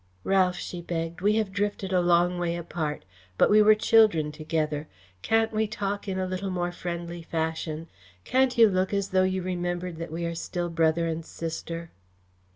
[0.23, 3.05] "Ralph," she begged, "we have drifted a long way apart,
[3.37, 4.87] but we were children together.
[5.21, 7.87] Can't we talk in a little more friendly fashion?
[8.23, 11.91] Can't you look as though you remembered that we are still brother and sister?"